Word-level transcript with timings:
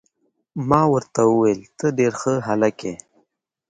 ما 0.69 0.81
ورته 0.93 1.21
وویل: 1.27 1.61
ته 1.77 1.85
ډیر 1.97 2.11
ښه 2.21 2.33
هلک 2.47 2.77
يې. 2.87 2.95